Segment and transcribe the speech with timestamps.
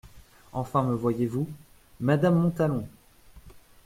[0.53, 1.47] Enfin me voyez-vous:
[1.99, 2.87] «madame Montalon!